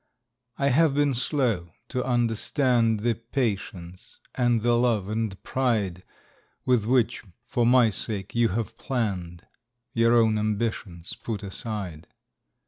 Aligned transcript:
I 0.57 0.69
have 0.69 0.95
been 0.95 1.13
slow 1.13 1.73
to 1.89 2.03
understand 2.03 3.01
The 3.01 3.13
patience 3.13 4.17
and 4.33 4.63
the 4.63 4.75
love 4.75 5.09
and 5.09 5.37
pride 5.43 6.03
"With 6.65 6.85
which 6.87 7.21
for 7.45 7.67
my 7.67 7.91
sake 7.91 8.33
you 8.33 8.47
have 8.47 8.73
hour 8.89 9.41
own 9.97 10.39
ambitions 10.39 11.13
put 11.13 11.43
aside. 11.43 12.07